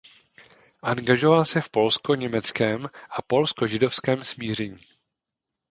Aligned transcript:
Angažoval 0.83 1.45
se 1.45 1.61
v 1.61 1.69
polsko–německém 1.69 2.85
a 3.09 3.21
polsko–židovském 3.21 4.23
smíření. 4.23 4.77